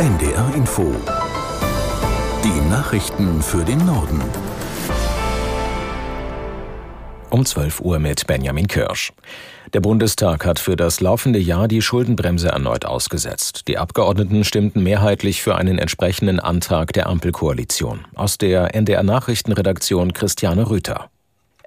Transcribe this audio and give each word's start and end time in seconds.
NDR 0.00 0.54
Info. 0.54 0.94
Die 2.42 2.70
Nachrichten 2.70 3.42
für 3.42 3.62
den 3.62 3.84
Norden. 3.84 4.22
Um 7.28 7.44
12 7.44 7.80
Uhr 7.82 7.98
mit 7.98 8.26
Benjamin 8.26 8.66
Kirsch. 8.66 9.12
Der 9.74 9.80
Bundestag 9.80 10.46
hat 10.46 10.58
für 10.58 10.74
das 10.74 11.02
laufende 11.02 11.38
Jahr 11.38 11.68
die 11.68 11.82
Schuldenbremse 11.82 12.48
erneut 12.48 12.86
ausgesetzt. 12.86 13.68
Die 13.68 13.76
Abgeordneten 13.76 14.42
stimmten 14.44 14.82
mehrheitlich 14.82 15.42
für 15.42 15.56
einen 15.56 15.78
entsprechenden 15.78 16.40
Antrag 16.40 16.94
der 16.94 17.06
Ampelkoalition. 17.06 18.06
Aus 18.14 18.38
der 18.38 18.74
NDR 18.74 19.02
Nachrichtenredaktion 19.02 20.14
Christiane 20.14 20.70
Rüther. 20.70 21.10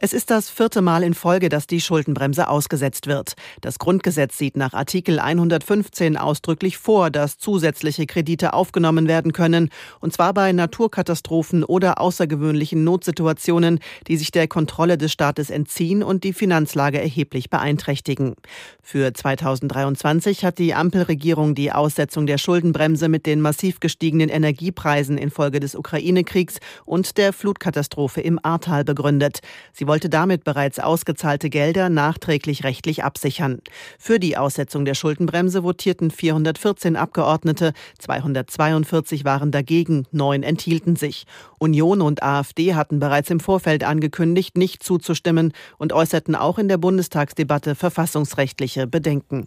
Es 0.06 0.12
ist 0.12 0.32
das 0.32 0.50
vierte 0.50 0.82
Mal 0.82 1.02
in 1.02 1.14
Folge, 1.14 1.48
dass 1.48 1.66
die 1.66 1.80
Schuldenbremse 1.80 2.50
ausgesetzt 2.50 3.08
wird. 3.08 3.36
Das 3.62 3.80
Grundgesetz 3.80 4.38
sieht 4.38 4.58
nach 4.58 4.74
Artikel 4.74 5.18
115 5.18 6.18
ausdrücklich 6.18 6.78
vor, 6.78 7.10
dass 7.10 7.38
zusätzliche 7.38 8.06
Kredite 8.06 8.52
aufgenommen 8.52 9.08
werden 9.08 9.32
können, 9.32 9.70
und 10.02 10.12
zwar 10.12 10.34
bei 10.34 10.52
Naturkatastrophen 10.52 11.64
oder 11.64 12.02
außergewöhnlichen 12.02 12.84
Notsituationen, 12.84 13.80
die 14.08 14.18
sich 14.18 14.32
der 14.32 14.50
Kontrolle 14.50 14.98
des 14.98 15.14
Staates 15.14 15.50
entziehen 15.50 16.04
und 16.04 16.26
die 16.26 16.34
Finanzlage 16.34 17.00
erheblich 17.00 17.50
beeinträchtigen. 17.50 18.36
Für 18.82 19.14
2023 19.14 20.44
hat 20.44 20.60
die 20.60 20.74
Ampelregierung 20.74 21.56
die 21.56 21.72
Aussetzung 21.72 22.26
der 22.26 22.40
Schuldenbremse 22.40 23.08
mit 23.08 23.26
den 23.26 23.40
massiv 23.40 23.80
gestiegenen 23.80 24.28
Energiepreisen 24.28 25.18
infolge 25.18 25.62
des 25.62 25.76
Ukraine-Kriegs 25.76 26.60
und 26.84 27.18
der 27.18 27.32
Flutkatastrophe 27.32 28.20
im 28.20 28.38
Ahrtal 28.44 28.84
begründet. 28.84 29.40
Sie 29.72 29.93
wollte 29.94 30.10
damit 30.10 30.44
bereits 30.44 30.80
ausgezahlte 30.80 31.52
Gelder 31.52 31.88
nachträglich 31.88 32.64
rechtlich 32.64 33.04
absichern. 33.04 33.60
Für 34.00 34.18
die 34.20 34.38
Aussetzung 34.38 34.86
der 34.86 34.96
Schuldenbremse 34.96 35.62
votierten 35.62 36.10
414 36.10 36.96
Abgeordnete, 36.96 37.74
242 38.00 39.24
waren 39.24 39.52
dagegen, 39.52 40.08
neun 40.12 40.42
enthielten 40.42 40.96
sich. 40.96 41.28
Union 41.60 42.02
und 42.02 42.24
AfD 42.24 42.74
hatten 42.74 43.00
bereits 43.00 43.30
im 43.30 43.40
Vorfeld 43.40 43.84
angekündigt, 43.84 44.58
nicht 44.58 44.82
zuzustimmen 44.82 45.54
und 45.78 45.94
äußerten 45.94 46.34
auch 46.34 46.58
in 46.58 46.70
der 46.70 46.80
Bundestagsdebatte 46.80 47.76
verfassungsrechtliche 47.76 48.88
Bedenken. 48.88 49.46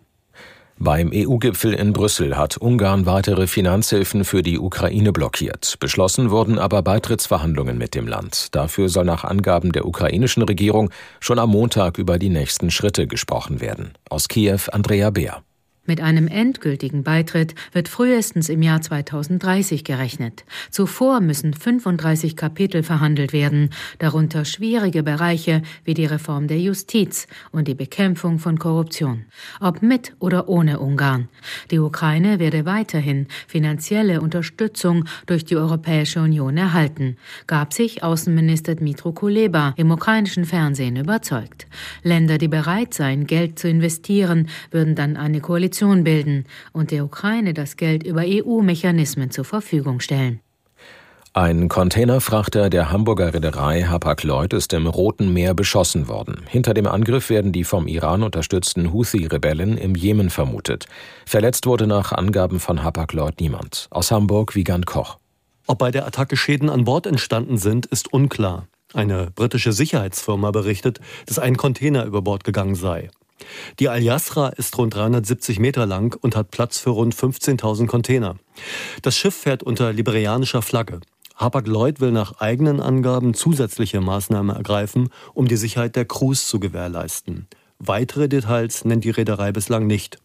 Beim 0.79 1.11
EU-Gipfel 1.13 1.73
in 1.73 1.95
Brüssel 1.95 2.37
hat 2.37 2.59
Ungarn 2.59 3.07
weitere 3.07 3.47
Finanzhilfen 3.47 4.27
für 4.27 4.43
die 4.43 4.59
Ukraine 4.59 5.11
blockiert. 5.11 5.77
Beschlossen 5.81 6.31
wurden 6.31 6.59
aber 6.59 6.83
Beitrittsverhandlungen 6.83 7.79
mit 7.79 7.95
dem 7.95 8.07
Land. 8.07 8.55
Dafür 8.55 8.91
soll 8.91 9.07
nach 9.07 9.25
Angaben 9.25 9.73
der 9.73 9.87
ukrainischen 9.87 10.43
Regierung 10.43 10.91
schon 11.19 11.39
am 11.39 11.51
Montag 11.51 11.97
über 11.97 12.19
die 12.19 12.29
nächsten 12.29 12.71
Schritte 12.71 13.07
gesprochen 13.07 13.63
werden. 13.63 13.93
Aus 14.11 14.29
Kiew 14.29 14.61
Andrea 14.71 15.09
Beer. 15.09 15.46
Mit 15.87 16.01
einem 16.01 16.27
endgültigen 16.27 17.05
Beitritt 17.05 17.55
wird 17.73 17.89
frühestens 17.89 18.49
im 18.49 18.61
Jahr 18.61 18.81
2030 18.81 19.85
gerechnet. 19.85 20.45
Zuvor 20.71 21.21
müssen 21.21 21.55
35 21.55 22.35
Kapitel 22.37 22.83
verhandelt 22.83 23.33
werden, 23.33 23.71
darunter 24.01 24.45
schwierige 24.45 25.05
Bereiche 25.05 25.63
wie 25.85 25.95
die 25.95 26.05
Reform 26.05 26.49
der 26.49 26.59
Justiz 26.59 27.29
und 27.53 27.69
die 27.69 27.75
Bekämpfung 27.75 28.41
von 28.41 28.59
Korruption. 28.59 29.27
Ob 29.61 29.81
mit 29.81 30.15
oder 30.19 30.49
ohne 30.49 30.81
Ungarn. 30.81 31.29
Die 31.71 31.79
Ukraine 31.79 32.41
werde 32.41 32.67
weiterhin 32.67 33.29
finanzielle 33.47 34.21
Unterstützung 34.21 35.05
durch 35.27 35.45
die 35.45 35.57
Europäische 35.57 36.21
Union 36.21 36.57
erhalten, 36.57 37.17
gab 37.47 37.73
sich 37.73 38.03
Außenminister 38.03 38.75
Dmitro 38.75 39.13
Kuleba 39.13 39.73
im 39.77 39.93
ukrainischen 39.93 40.47
Fernsehen 40.47 40.97
überzeugt. 40.97 41.69
Länder, 42.03 42.39
die 42.39 42.49
bereit 42.49 42.93
seien, 42.93 43.29
Geld 43.29 43.61
zu 43.61 43.69
investieren, 43.69 44.49
würden 44.73 44.97
dann 44.97 45.17
eine 45.17 45.41
Koalition 45.41 45.76
Koalition 45.77 46.05
bilden 46.05 46.45
und 46.73 46.91
der 46.91 47.05
Ukraine 47.05 47.53
das 47.53 47.77
Geld 47.77 48.03
über 48.03 48.23
EU-Mechanismen 48.25 49.31
zur 49.31 49.45
Verfügung 49.45 50.01
stellen. 50.01 50.41
Ein 51.35 51.69
Containerfrachter 51.69 52.71
der 52.71 52.91
Hamburger 52.91 53.35
Reederei 53.35 53.83
Hapag-Lloyd 53.83 54.55
ist 54.55 54.73
im 54.73 54.87
Roten 54.87 55.35
Meer 55.35 55.53
beschossen 55.53 56.09
worden. 56.09 56.41
Hinter 56.49 56.73
dem 56.73 56.87
Angriff 56.87 57.29
werden 57.29 57.53
die 57.53 57.65
vom 57.65 57.89
Iran 57.89 58.23
unterstützten 58.23 58.91
Houthi-Rebellen 58.91 59.77
im 59.77 59.95
Jemen 59.95 60.31
vermutet. 60.31 60.87
Verletzt 61.27 61.67
wurde 61.67 61.87
nach 61.87 62.13
Angaben 62.13 62.59
von 62.59 62.83
Hapag-Lloyd 62.83 63.39
niemand. 63.41 63.89
Aus 63.91 64.11
Hamburg 64.11 64.55
Wiegand 64.55 64.87
Koch. 64.87 65.19
Ob 65.67 65.79
bei 65.79 65.91
der 65.91 66.07
Attacke 66.07 66.39
Schäden 66.39 66.71
an 66.71 66.85
Bord 66.85 67.07
entstanden 67.07 67.59
sind, 67.59 67.85
ist 67.85 68.11
unklar. 68.15 68.67
Eine 68.95 69.31
britische 69.35 69.73
Sicherheitsfirma 69.73 70.53
berichtet, 70.53 71.01
dass 71.27 71.39
ein 71.39 71.59
Container 71.59 72.07
über 72.07 72.23
Bord 72.23 72.45
gegangen 72.45 72.77
sei. 72.77 73.11
Die 73.79 73.89
Al-Yasra 73.89 74.49
ist 74.49 74.77
rund 74.79 74.95
370 74.95 75.59
Meter 75.59 75.87
lang 75.87 76.17
und 76.21 76.37
hat 76.37 76.51
Platz 76.51 76.79
für 76.79 76.91
rund 76.91 77.15
15.000 77.15 77.87
Container. 77.87 78.37
Das 79.03 79.17
Schiff 79.17 79.35
fährt 79.35 79.63
unter 79.63 79.93
liberianischer 79.93 80.63
Flagge. 80.63 81.01
Hapag-Lloyd 81.37 82.01
will 82.01 82.13
nach 82.13 82.41
eigenen 82.41 82.81
Angaben 82.81 83.35
zusätzliche 83.35 84.01
Maßnahmen 84.01 84.57
ergreifen, 84.57 85.11
um 85.35 85.49
die 85.49 85.57
Sicherheit 85.57 85.95
der 85.95 86.07
Crews 86.07 86.49
zu 86.49 86.59
gewährleisten. 86.59 87.47
Weitere 87.79 88.29
Details 88.29 88.87
nennt 88.87 89.05
die 89.05 89.11
Reederei 89.11 89.53
bislang 89.53 89.87
nicht. 89.87 90.19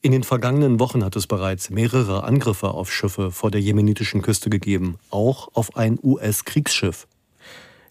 In 0.00 0.10
den 0.10 0.24
vergangenen 0.24 0.80
Wochen 0.80 1.04
hat 1.04 1.14
es 1.14 1.28
bereits 1.28 1.70
mehrere 1.70 2.24
Angriffe 2.24 2.72
auf 2.72 2.92
Schiffe 2.92 3.30
vor 3.30 3.52
der 3.52 3.60
jemenitischen 3.60 4.20
Küste 4.20 4.50
gegeben, 4.50 4.98
auch 5.10 5.48
auf 5.54 5.76
ein 5.76 5.98
US-Kriegsschiff. 6.02 7.06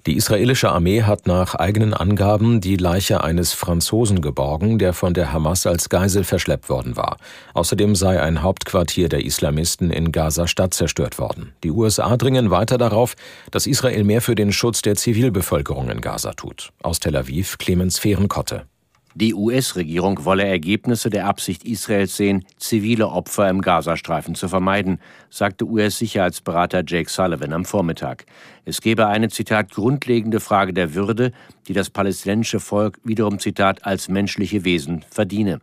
Die 0.07 0.15
israelische 0.15 0.71
Armee 0.71 1.03
hat 1.03 1.27
nach 1.27 1.53
eigenen 1.53 1.93
Angaben 1.93 2.59
die 2.59 2.75
Leiche 2.75 3.23
eines 3.23 3.53
Franzosen 3.53 4.21
geborgen, 4.21 4.79
der 4.79 4.93
von 4.93 5.13
der 5.13 5.31
Hamas 5.31 5.67
als 5.67 5.89
Geisel 5.89 6.23
verschleppt 6.23 6.69
worden 6.69 6.97
war. 6.97 7.17
Außerdem 7.53 7.93
sei 7.93 8.19
ein 8.19 8.41
Hauptquartier 8.41 9.09
der 9.09 9.23
Islamisten 9.23 9.91
in 9.91 10.11
Gaza-Stadt 10.11 10.73
zerstört 10.73 11.19
worden. 11.19 11.53
Die 11.63 11.69
USA 11.69 12.17
dringen 12.17 12.49
weiter 12.49 12.79
darauf, 12.79 13.15
dass 13.51 13.67
Israel 13.67 14.03
mehr 14.03 14.21
für 14.21 14.33
den 14.33 14.51
Schutz 14.51 14.81
der 14.81 14.95
Zivilbevölkerung 14.95 15.91
in 15.91 16.01
Gaza 16.01 16.33
tut. 16.33 16.71
Aus 16.81 16.99
Tel 16.99 17.15
Aviv 17.15 17.59
Clemens 17.59 17.99
Fehrenkotte. 17.99 18.65
Die 19.13 19.33
US-Regierung 19.33 20.23
wolle 20.23 20.45
Ergebnisse 20.45 21.09
der 21.09 21.27
Absicht 21.27 21.65
Israels 21.65 22.15
sehen, 22.15 22.45
zivile 22.57 23.09
Opfer 23.09 23.49
im 23.49 23.61
Gazastreifen 23.61 24.35
zu 24.35 24.47
vermeiden, 24.47 24.99
sagte 25.29 25.65
US-Sicherheitsberater 25.65 26.83
Jake 26.87 27.09
Sullivan 27.09 27.51
am 27.51 27.65
Vormittag. 27.65 28.25
Es 28.63 28.79
gebe 28.79 29.07
eine, 29.07 29.27
Zitat, 29.27 29.71
grundlegende 29.71 30.39
Frage 30.39 30.73
der 30.73 30.93
Würde, 30.93 31.33
die 31.67 31.73
das 31.73 31.89
palästinensische 31.89 32.61
Volk 32.61 32.99
wiederum, 33.03 33.39
Zitat, 33.39 33.85
als 33.85 34.07
menschliche 34.07 34.63
Wesen 34.63 35.03
verdiene. 35.09 35.59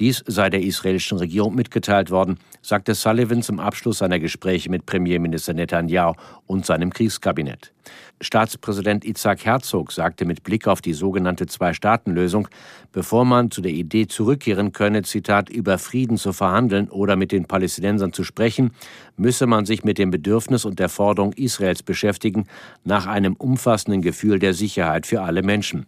Dies 0.00 0.24
sei 0.26 0.50
der 0.50 0.62
israelischen 0.62 1.18
Regierung 1.18 1.54
mitgeteilt 1.54 2.10
worden, 2.10 2.38
sagte 2.62 2.94
Sullivan 2.94 3.42
zum 3.42 3.60
Abschluss 3.60 3.98
seiner 3.98 4.18
Gespräche 4.18 4.68
mit 4.68 4.86
Premierminister 4.86 5.54
Netanyahu 5.54 6.14
und 6.46 6.66
seinem 6.66 6.92
Kriegskabinett. 6.92 7.72
Staatspräsident 8.20 9.04
Itzhak 9.04 9.44
Herzog 9.44 9.92
sagte 9.92 10.24
mit 10.24 10.42
Blick 10.42 10.66
auf 10.66 10.80
die 10.80 10.94
sogenannte 10.94 11.46
Zwei-Staaten-Lösung, 11.46 12.48
bevor 12.92 13.24
man 13.24 13.50
zu 13.50 13.60
der 13.60 13.72
Idee 13.72 14.06
zurückkehren 14.06 14.72
könne, 14.72 15.02
Zitat, 15.02 15.48
über 15.48 15.78
Frieden 15.78 16.16
zu 16.16 16.32
verhandeln 16.32 16.88
oder 16.88 17.16
mit 17.16 17.30
den 17.30 17.44
Palästinensern 17.44 18.12
zu 18.12 18.24
sprechen, 18.24 18.72
müsse 19.16 19.46
man 19.46 19.66
sich 19.66 19.84
mit 19.84 19.98
dem 19.98 20.10
Bedürfnis 20.10 20.64
und 20.64 20.78
der 20.78 20.88
Forderung 20.88 21.32
Israels 21.34 21.82
beschäftigen 21.82 22.46
nach 22.82 23.06
einem 23.06 23.34
umfassenden 23.34 24.02
Gefühl 24.02 24.38
der 24.38 24.54
Sicherheit 24.54 25.06
für 25.06 25.22
alle 25.22 25.42
Menschen. 25.42 25.86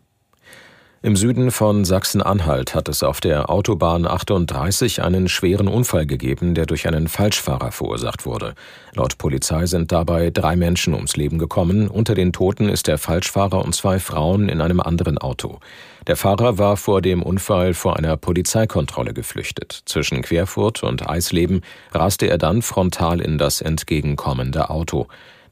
Im 1.06 1.14
Süden 1.14 1.52
von 1.52 1.84
Sachsen-Anhalt 1.84 2.74
hat 2.74 2.88
es 2.88 3.04
auf 3.04 3.20
der 3.20 3.48
Autobahn 3.48 4.08
38 4.08 5.02
einen 5.02 5.28
schweren 5.28 5.68
Unfall 5.68 6.04
gegeben, 6.04 6.56
der 6.56 6.66
durch 6.66 6.88
einen 6.88 7.06
Falschfahrer 7.06 7.70
verursacht 7.70 8.26
wurde. 8.26 8.56
Laut 8.92 9.16
Polizei 9.16 9.66
sind 9.66 9.92
dabei 9.92 10.30
drei 10.30 10.56
Menschen 10.56 10.94
ums 10.94 11.14
Leben 11.14 11.38
gekommen. 11.38 11.86
Unter 11.86 12.16
den 12.16 12.32
Toten 12.32 12.68
ist 12.68 12.88
der 12.88 12.98
Falschfahrer 12.98 13.64
und 13.64 13.72
zwei 13.72 14.00
Frauen 14.00 14.48
in 14.48 14.60
einem 14.60 14.80
anderen 14.80 15.16
Auto. 15.16 15.60
Der 16.08 16.16
Fahrer 16.16 16.58
war 16.58 16.76
vor 16.76 17.00
dem 17.02 17.22
Unfall 17.22 17.74
vor 17.74 17.96
einer 17.96 18.16
Polizeikontrolle 18.16 19.14
geflüchtet. 19.14 19.82
Zwischen 19.86 20.22
Querfurt 20.22 20.82
und 20.82 21.08
Eisleben 21.08 21.60
raste 21.92 22.26
er 22.26 22.38
dann 22.38 22.62
frontal 22.62 23.20
in 23.20 23.38
das 23.38 23.60
entgegenkommende 23.60 24.70
Auto. 24.70 25.06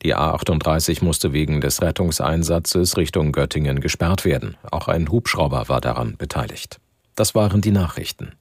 Die 0.05 0.15
A38 0.15 1.03
musste 1.03 1.33
wegen 1.33 1.63
des 1.63 1.81
Rettungseinsatzes 1.81 2.99
Richtung 2.99 3.33
Göttingen 3.33 3.81
gesperrt 3.81 4.27
werden. 4.27 4.57
Auch 4.71 4.87
ein 4.87 5.09
Hubschrauber 5.09 5.69
war 5.71 5.81
daran 5.81 6.17
beteiligt. 6.19 6.79
Das 7.17 7.35
waren 7.35 7.63
die 7.63 7.71
Nachrichten. 7.71 8.33